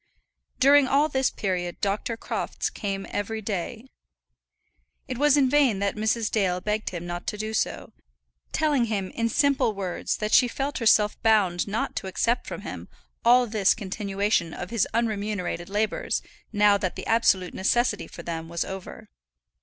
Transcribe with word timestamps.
During 0.59 0.87
all 0.87 1.09
this 1.09 1.29
period 1.29 1.79
Dr. 1.79 2.17
Crofts 2.17 2.71
came 2.71 3.05
every 3.11 3.39
day. 3.39 3.85
It 5.07 5.19
was 5.19 5.37
in 5.37 5.47
vain 5.47 5.77
that 5.77 5.95
Mrs. 5.95 6.31
Dale 6.31 6.59
begged 6.59 6.89
him 6.89 7.05
not 7.05 7.27
to 7.27 7.37
do 7.37 7.53
so; 7.53 7.93
telling 8.51 8.85
him 8.85 9.11
in 9.11 9.29
simple 9.29 9.75
words 9.75 10.17
that 10.17 10.33
she 10.33 10.47
felt 10.47 10.79
herself 10.79 11.21
bound 11.21 11.67
not 11.67 11.95
to 11.97 12.07
accept 12.07 12.47
from 12.47 12.61
him 12.61 12.87
all 13.23 13.45
this 13.45 13.75
continuation 13.75 14.55
of 14.55 14.71
his 14.71 14.87
unremunerated 14.91 15.69
labours 15.69 16.23
now 16.51 16.79
that 16.79 16.95
the 16.95 17.05
absolute 17.05 17.53
necessity 17.53 18.07
for 18.07 18.23
them 18.23 18.49
was 18.49 18.65
over. 18.65 19.07